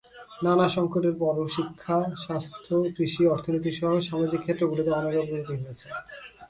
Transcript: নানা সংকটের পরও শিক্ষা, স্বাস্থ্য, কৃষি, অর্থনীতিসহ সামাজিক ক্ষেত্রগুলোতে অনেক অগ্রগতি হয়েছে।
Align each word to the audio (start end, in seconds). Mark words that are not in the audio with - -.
নানা 0.43 0.67
সংকটের 0.75 1.15
পরও 1.21 1.45
শিক্ষা, 1.55 1.97
স্বাস্থ্য, 2.23 2.73
কৃষি, 2.95 3.23
অর্থনীতিসহ 3.27 3.91
সামাজিক 4.09 4.39
ক্ষেত্রগুলোতে 4.43 4.91
অনেক 4.91 5.13
অগ্রগতি 5.21 5.55
হয়েছে। 5.61 5.87